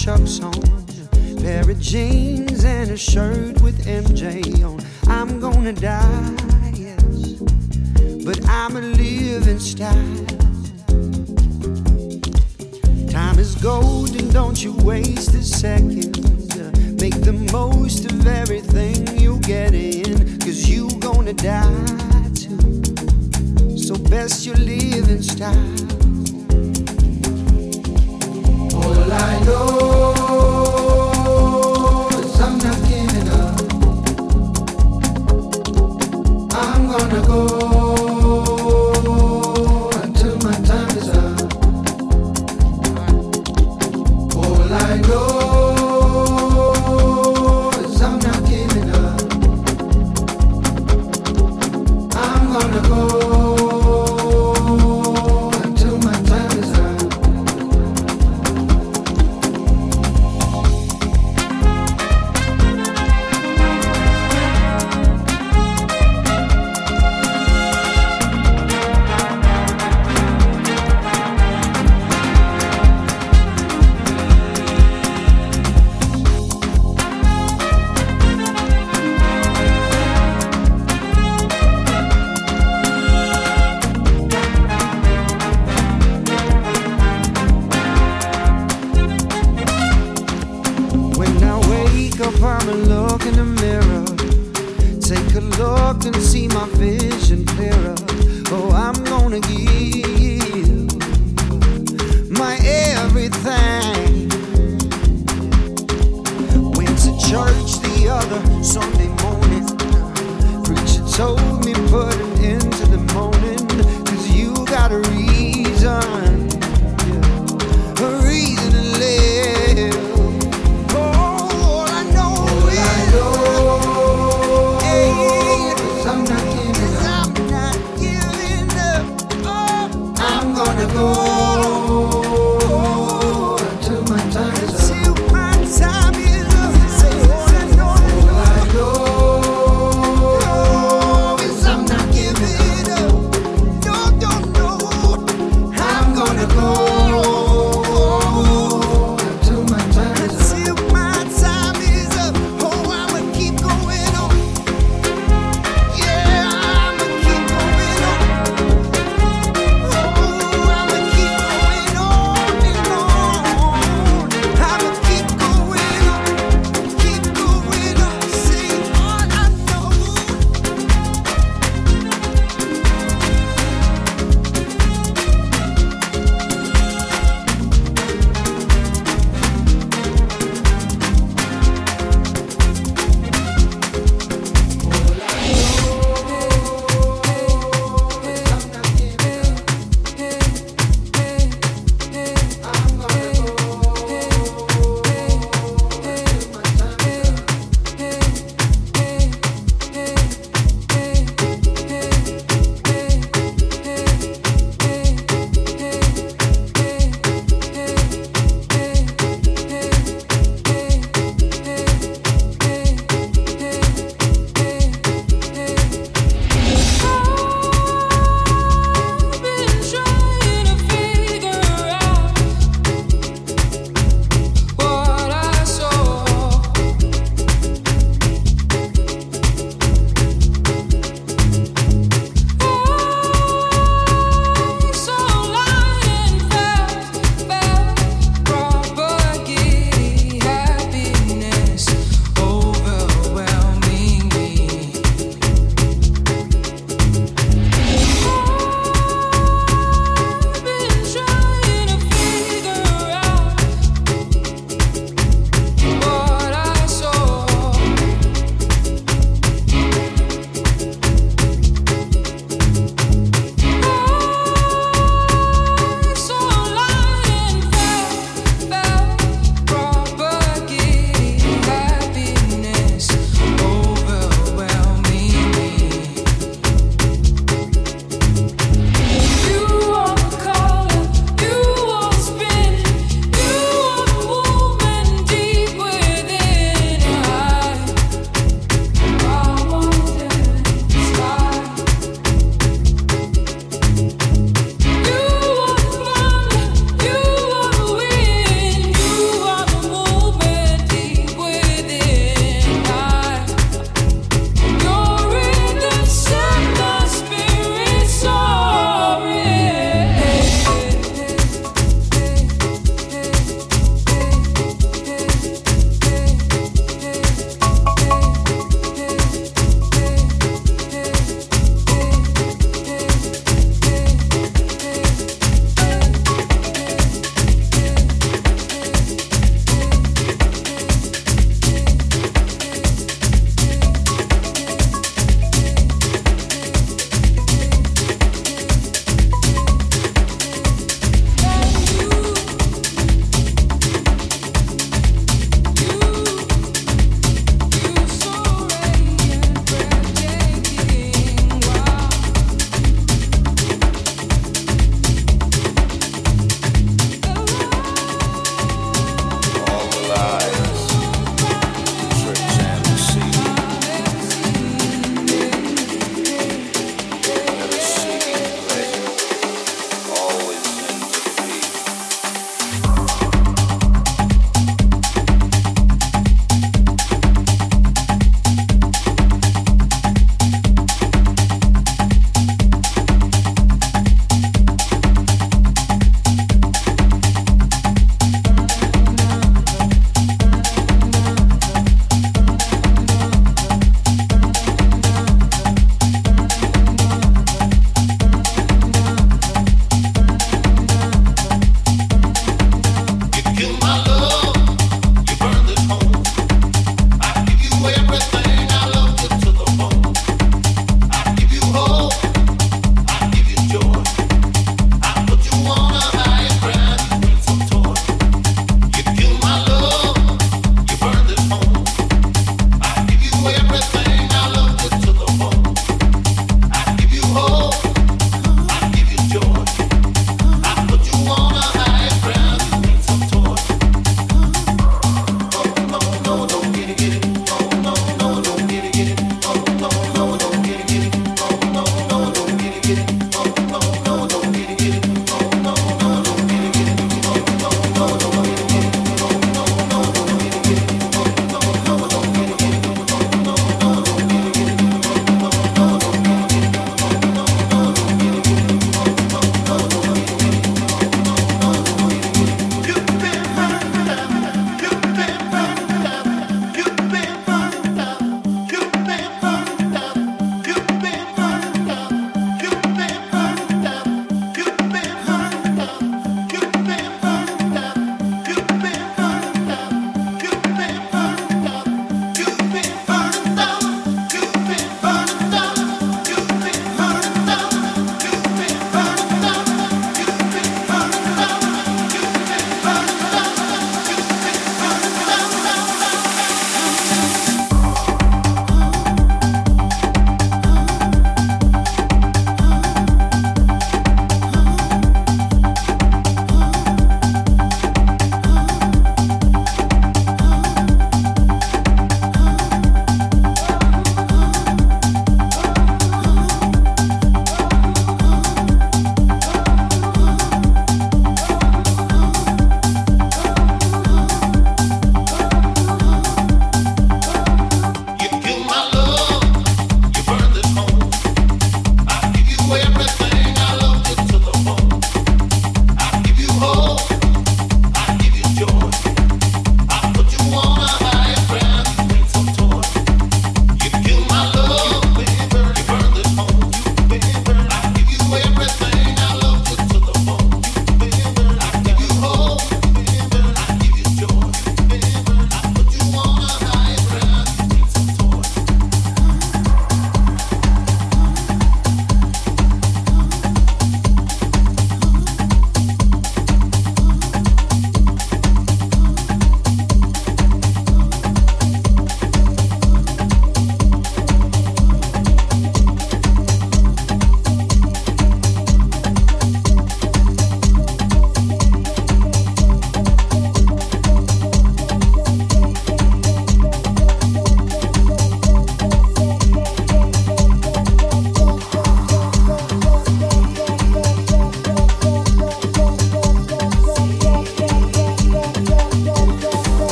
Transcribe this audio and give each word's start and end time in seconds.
Chuck's 0.00 0.40
on, 0.40 0.52
pair 1.42 1.60
of 1.60 1.78
jeans 1.78 2.64
and 2.64 2.90
a 2.90 2.96
shirt 2.96 3.60
with 3.60 3.84
MJ 3.84 4.64
on. 4.64 4.80
I'm 5.08 5.38
gonna 5.38 5.74
die, 5.74 6.72
yes, 6.72 7.34
but 8.24 8.40
I'm 8.48 8.78
a 8.78 8.80
living 8.80 9.58
style. 9.58 10.26
Time 13.10 13.38
is 13.38 13.54
golden, 13.56 14.30
don't 14.30 14.64
you 14.64 14.72
waste 14.78 15.34
a 15.34 15.42
second. 15.42 16.16
Make 16.98 17.20
the 17.20 17.34
most 17.52 18.10
of 18.10 18.26
everything 18.26 19.18
you 19.18 19.38
get 19.40 19.74
in, 19.74 20.38
cause 20.38 20.66
you 20.66 20.88
gonna 21.00 21.34
die 21.34 22.30
too. 22.34 23.76
So 23.76 23.96
best 24.08 24.46
you 24.46 24.54
live 24.54 25.10
in 25.10 25.22
style. 25.22 25.76
All 28.74 29.12
I 29.12 29.44
know. 29.44 29.89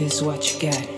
is 0.00 0.22
what 0.22 0.52
you 0.54 0.60
get. 0.60 0.97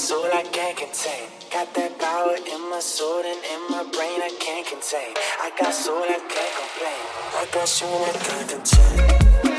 soul 0.00 0.24
I 0.32 0.42
can't 0.44 0.76
contain. 0.78 1.28
Got 1.52 1.74
that 1.74 1.98
power 1.98 2.34
in 2.34 2.70
my 2.70 2.80
soul 2.80 3.20
and 3.20 3.44
in 3.52 3.60
my 3.68 3.82
brain 3.92 4.18
I 4.22 4.32
can't 4.40 4.66
contain. 4.66 5.12
I 5.44 5.52
got 5.60 5.74
soul 5.74 6.02
I 6.02 6.18
can't 6.34 6.54
complain. 6.60 7.02
I 7.36 7.44
got 7.52 7.68
you 7.80 7.86
I 7.86 8.12
can't 8.24 8.48
contain. 8.48 9.49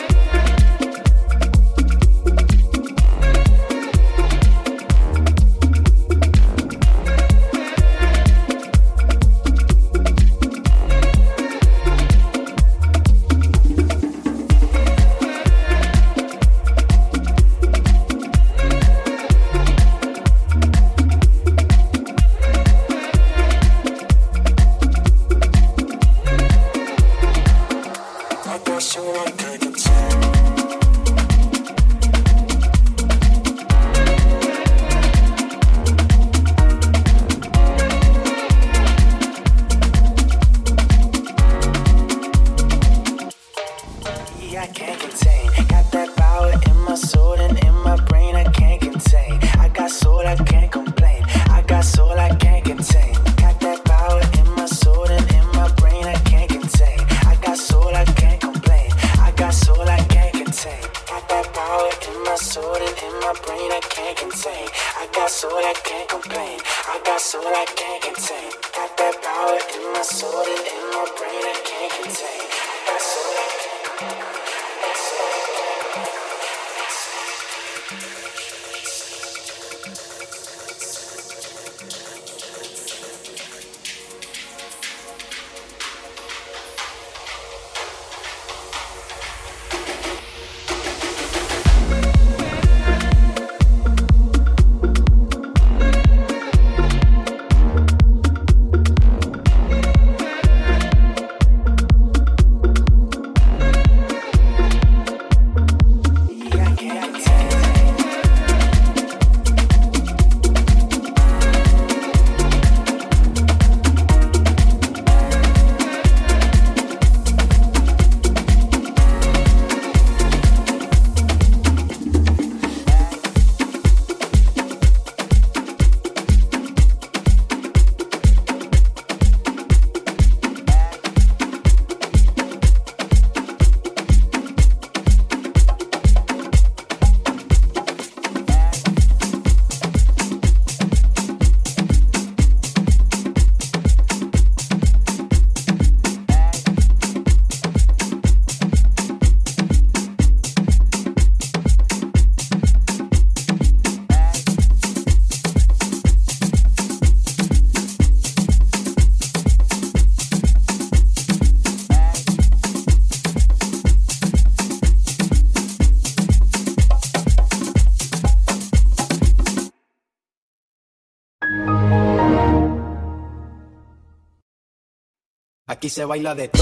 Se 175.91 176.05
baila 176.05 176.33
de 176.35 176.47
todo. 176.47 176.60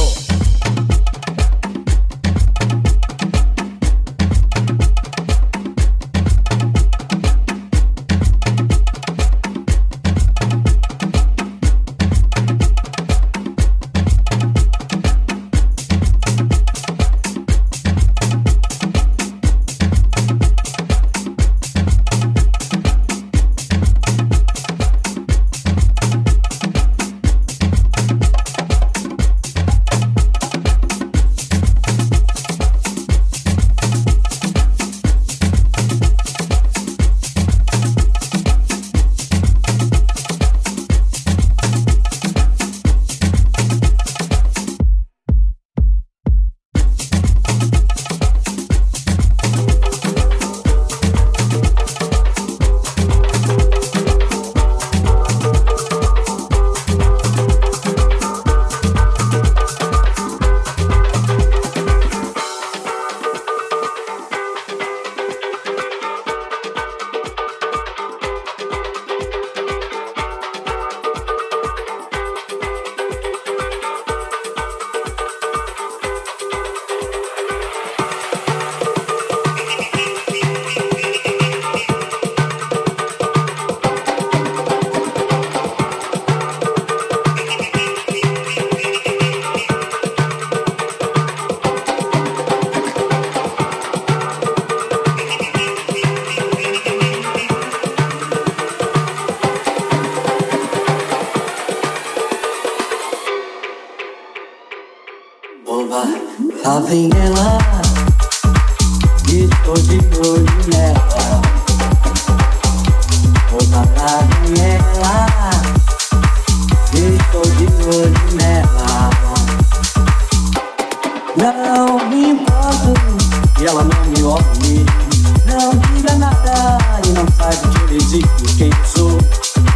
não 127.20 127.28
sabe 127.36 127.68
o 127.68 127.70
que 127.70 127.80
eu 127.80 127.88
lhe 127.88 128.06
digo 128.06 128.30
quem 128.58 128.68
eu 128.70 128.86
sou. 128.86 129.18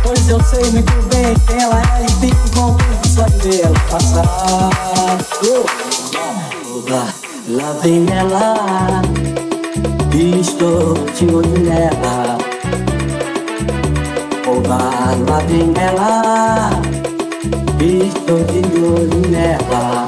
Pois 0.03 0.29
eu 0.29 0.41
sei 0.43 0.71
muito 0.71 0.93
bem 1.09 1.35
quem 1.47 1.61
ela 1.61 1.81
é 1.81 2.05
e 2.05 2.11
fico 2.21 2.49
contente 2.55 3.09
só 3.09 3.23
de 3.23 3.49
ver 3.49 3.65
ela 3.65 3.79
passar. 3.89 4.23
Oba, 6.75 6.93
Lá, 6.95 7.07
lá 7.49 7.73
vem 7.81 8.05
ela, 8.11 9.01
estou 10.39 10.93
de 11.15 11.25
olho 11.33 11.59
nela. 11.59 12.37
Oba, 14.47 14.77
lá 15.27 15.39
vem 15.47 15.73
ela, 15.77 16.69
estou 17.79 18.43
de 18.45 18.79
olho 18.79 19.29
nela. 19.29 20.05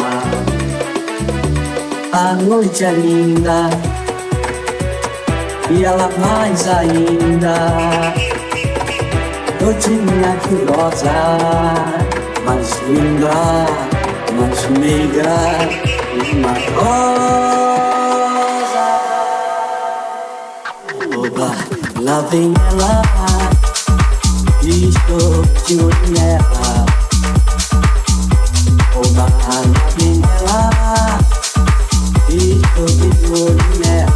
A 2.13 2.33
noite 2.35 2.85
é 2.85 2.91
linda 2.91 3.94
e 5.69 5.83
ela 5.83 6.09
mais 6.17 6.67
ainda. 6.67 7.55
Doidinha 9.59 10.37
que 10.43 10.55
rosa, 10.71 11.11
mais 12.45 12.81
linda, 12.87 13.65
mais 14.37 14.65
meiga 14.79 15.35
e 16.13 16.35
mais 16.35 16.65
rosa. 16.75 16.95
Oba, 21.17 21.49
lá 22.01 22.21
vem 22.29 22.53
ela, 22.71 23.01
e 24.61 24.89
estou 24.89 25.43
de 25.65 25.75
olho 25.83 26.07
nela. 26.11 26.85
É 28.67 28.97
Oba, 28.97 29.25
lá 29.47 29.59
vem 29.97 30.21
ela, 30.39 30.63
e 32.29 32.61
estou 32.61 32.85
de 32.85 33.07
olho 33.41 33.65
nela. 33.79 34.05
É 34.05 34.14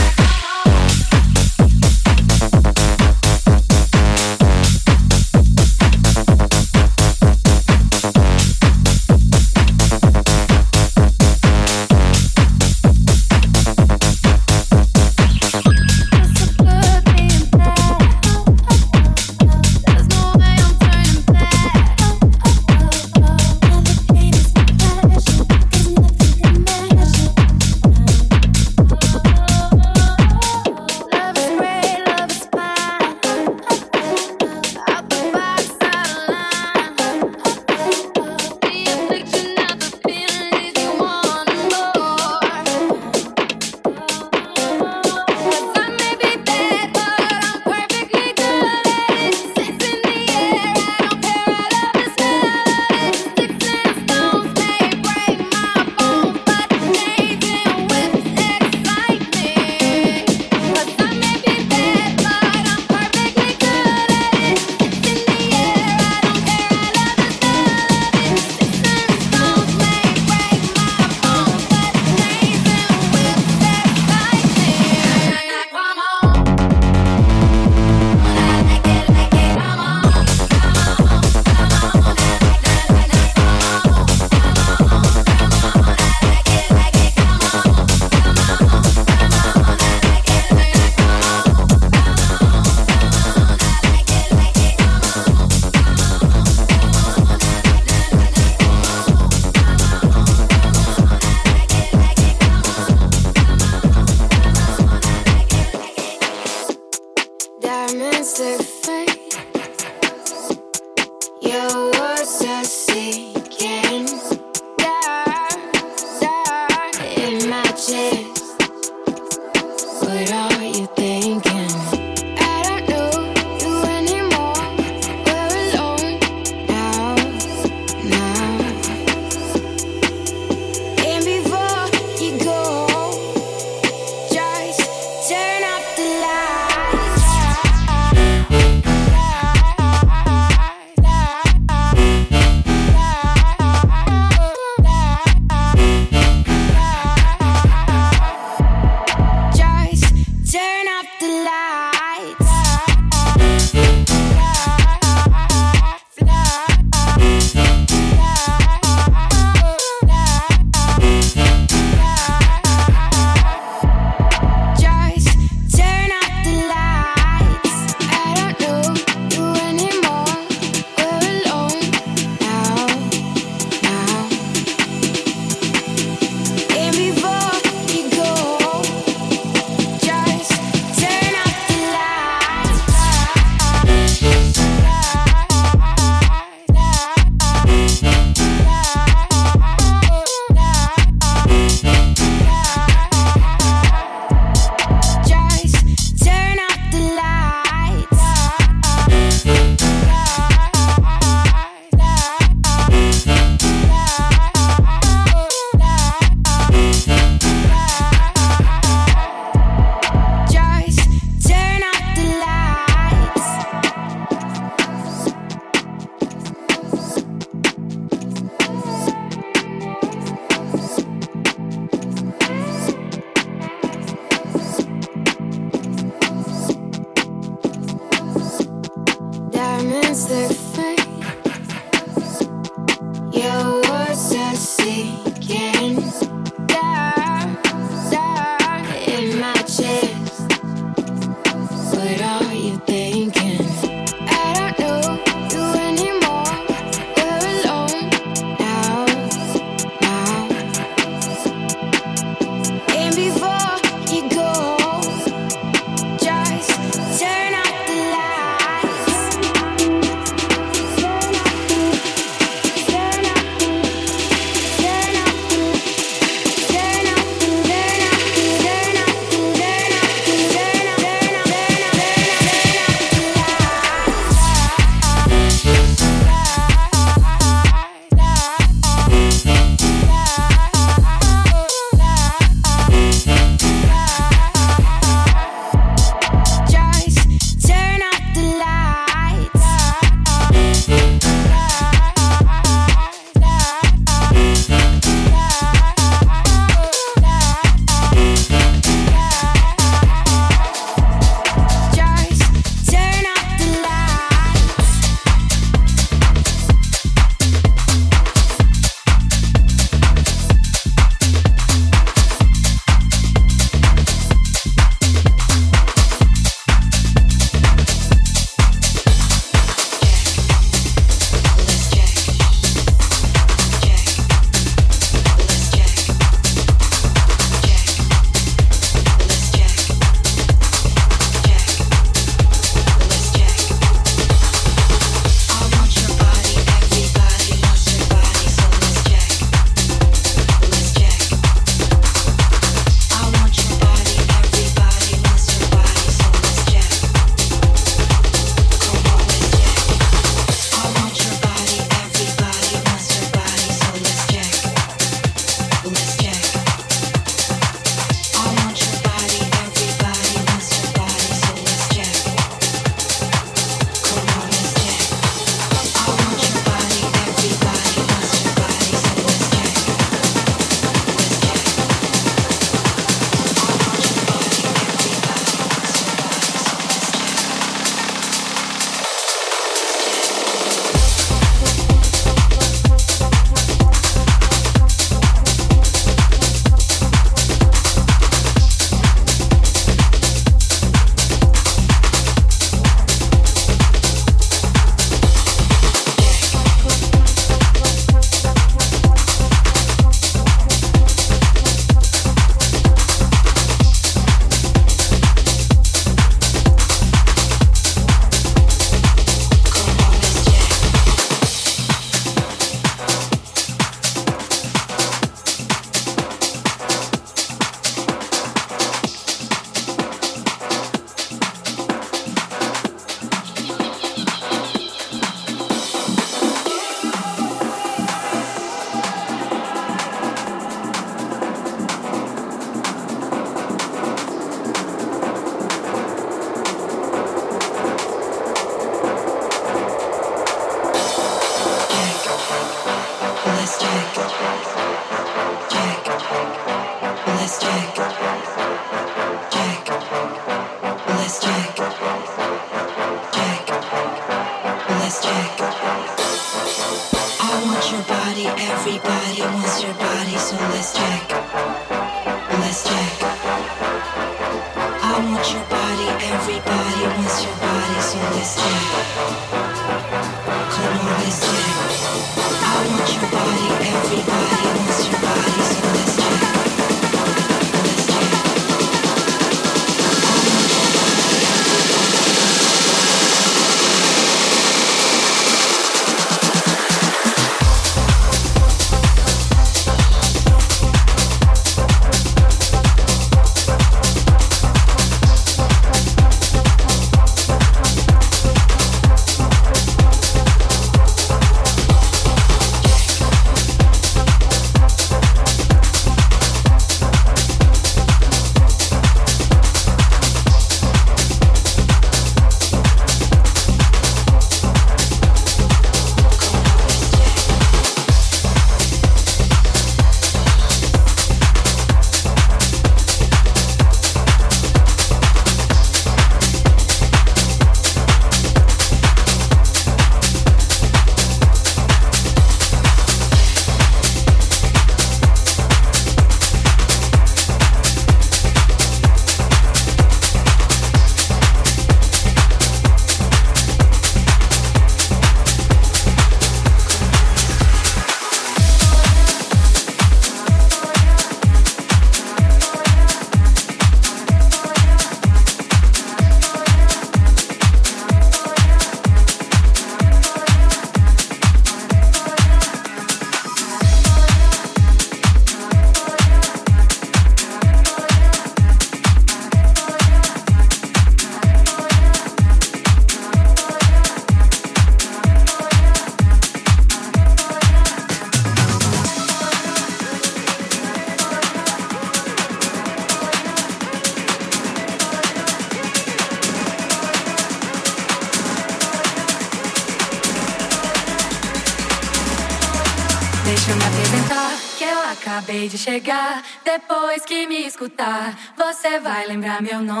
escutar, 597.78 598.36
você 598.56 598.98
vai 598.98 599.26
lembrar 599.26 599.62
meu 599.62 599.80
nome. 599.80 600.00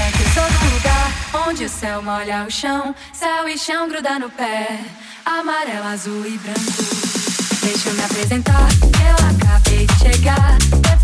É 0.00 0.10
que 0.16 0.22
eu 0.22 0.28
sou 0.32 0.42
do 0.42 0.74
lugar 0.74 1.48
onde 1.48 1.64
o 1.64 1.68
céu 1.68 2.02
molha 2.02 2.46
o 2.48 2.50
chão, 2.50 2.94
céu 3.12 3.46
e 3.46 3.58
chão 3.58 3.88
gruda 3.88 4.18
no 4.18 4.30
pé, 4.30 4.80
amarelo, 5.24 5.86
azul 5.86 6.24
e 6.26 6.38
branco. 6.38 6.60
Deixa 7.62 7.90
eu 7.90 7.94
me 7.94 8.04
apresentar, 8.04 8.68
eu 8.82 9.14
acabei 9.28 9.86
de 9.86 9.98
chegar. 9.98 10.56
Depois 10.58 11.01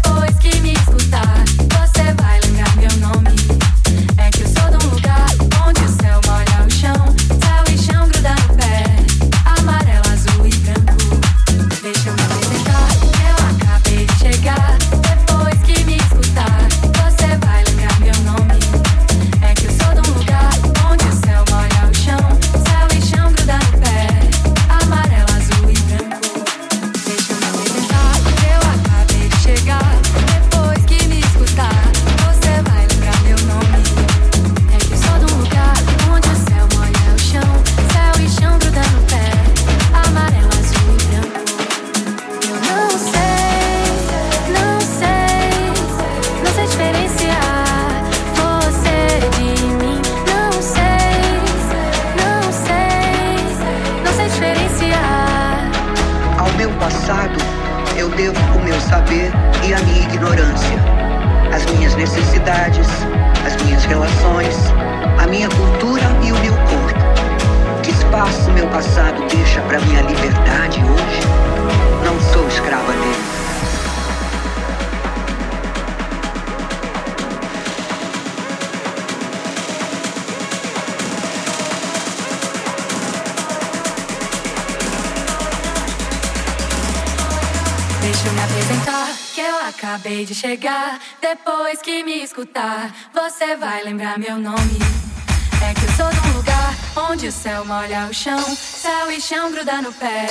molha 97.69 98.09
o 98.11 98.15
chão, 98.15 98.41
céu 98.57 99.11
e 99.11 99.21
chão 99.21 99.53
gruda 99.53 99.83
no 99.83 99.93
pé, 99.93 100.27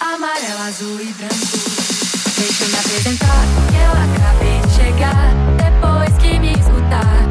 amarelo, 0.00 0.62
azul 0.66 0.98
e 0.98 1.12
branco. 1.12 1.36
Deixa 2.38 2.64
eu 2.64 2.68
me 2.70 2.78
apresentar, 2.78 3.44
eu 3.84 3.92
acabei 3.92 4.60
de 4.66 4.74
chegar, 4.74 5.30
depois 5.58 6.16
que 6.22 6.38
me 6.38 6.52
escutar, 6.52 7.29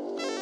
Thank 0.00 0.20
you. 0.20 0.39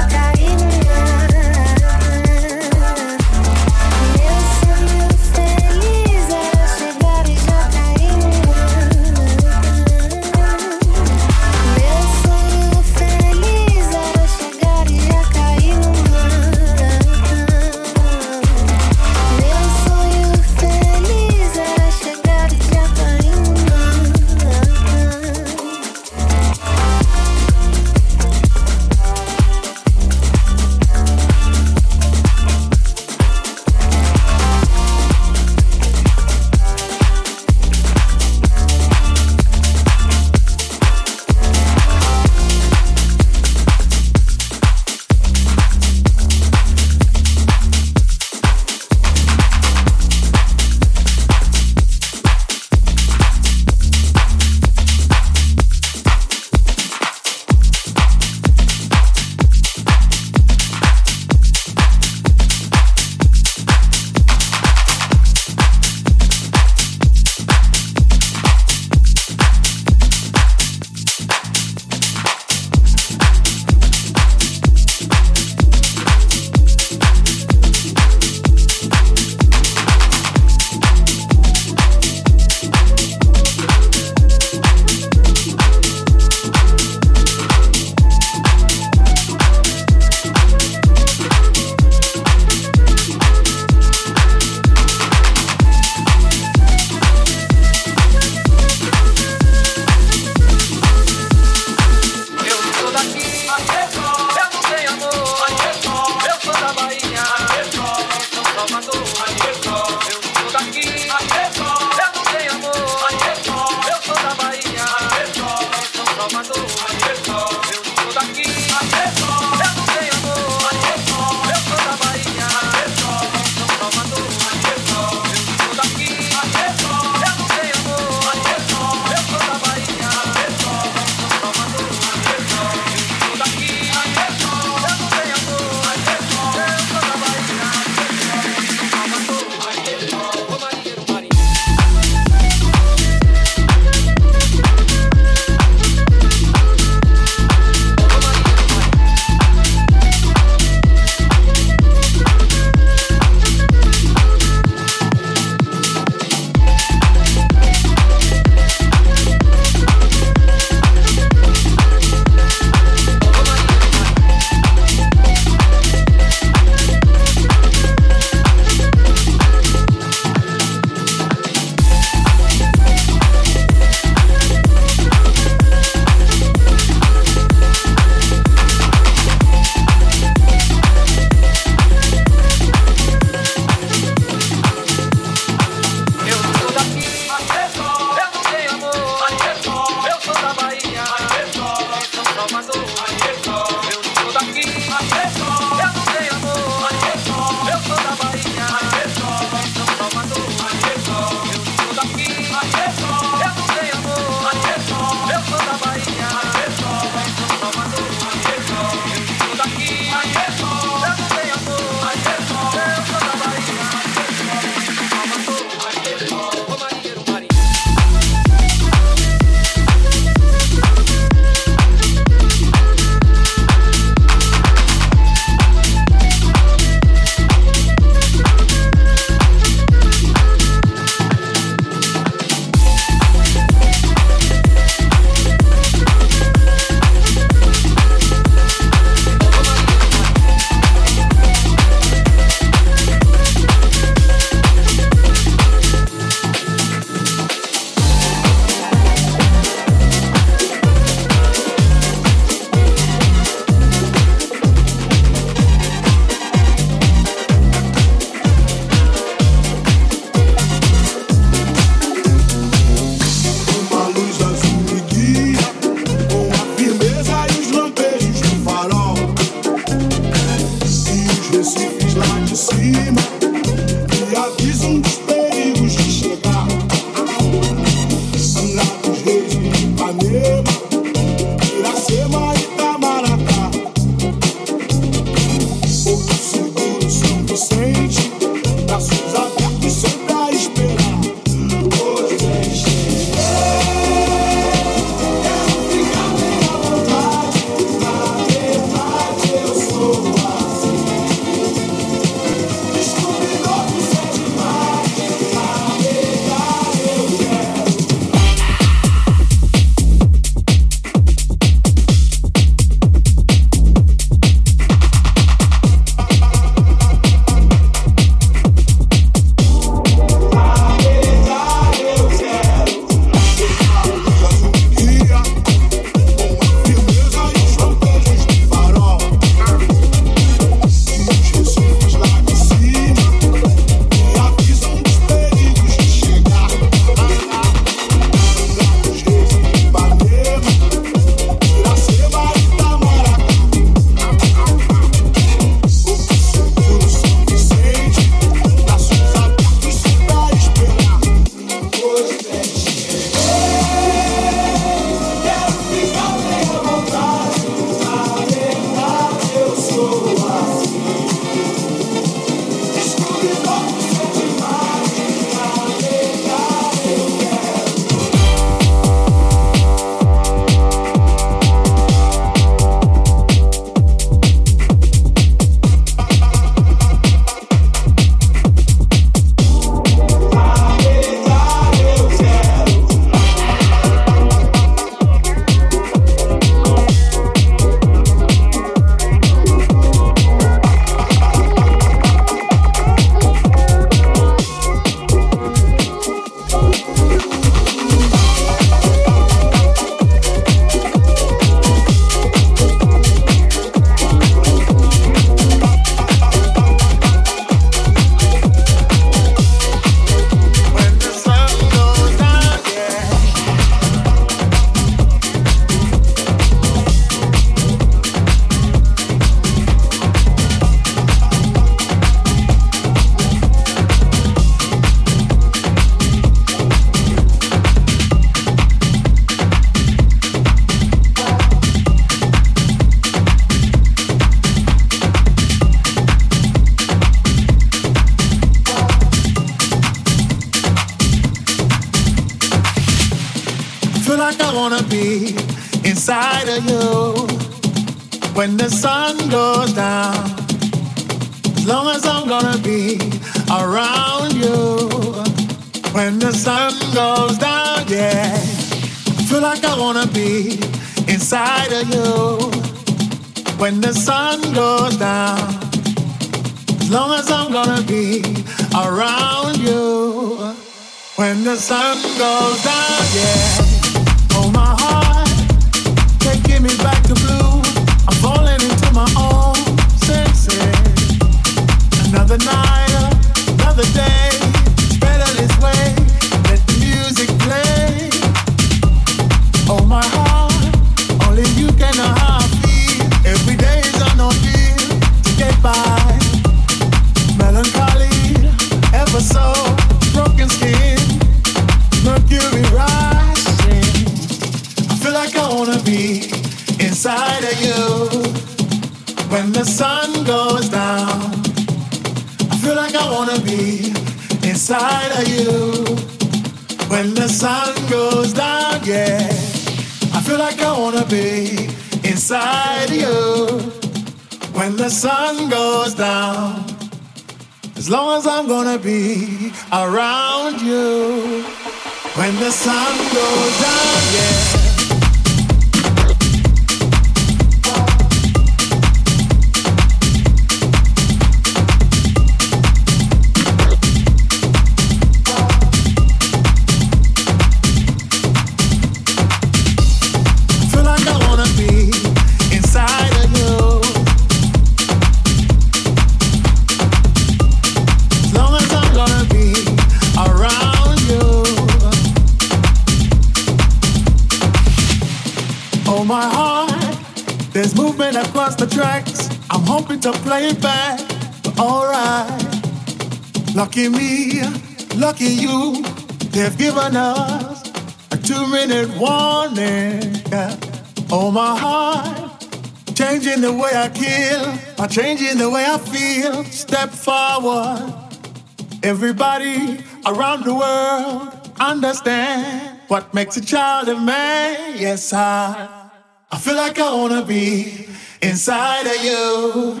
makes 593.32 593.56
a 593.56 593.64
child 593.64 594.08
a 594.08 594.18
man. 594.18 594.96
Yes, 594.96 595.32
I, 595.32 596.10
I 596.50 596.58
feel 596.58 596.76
like 596.76 596.98
I 596.98 597.14
wanna 597.14 597.44
be 597.44 598.06
inside 598.42 599.06
of 599.06 599.24
you. 599.24 600.00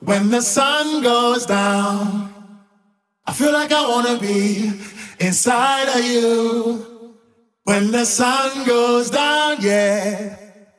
When 0.00 0.30
the 0.30 0.40
sun 0.40 1.02
goes 1.02 1.46
down, 1.46 2.32
I 3.26 3.32
feel 3.32 3.52
like 3.52 3.72
I 3.72 3.88
wanna 3.88 4.18
be 4.20 4.72
inside 5.18 5.88
of 5.88 6.04
you. 6.04 7.14
When 7.64 7.90
the 7.90 8.04
sun 8.04 8.64
goes 8.64 9.10
down, 9.10 9.56
yeah, 9.60 10.36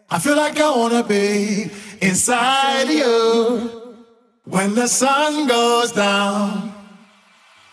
I 0.09 0.19
feel 0.19 0.37
like 0.37 0.59
I 0.59 0.69
wanna 0.69 1.03
be 1.03 1.69
inside 2.01 2.83
of 2.83 2.91
you. 2.91 3.95
When 4.45 4.75
the 4.75 4.87
sun 4.87 5.47
goes 5.47 5.91
down. 5.91 6.76